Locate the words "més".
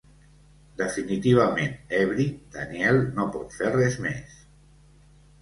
4.09-4.43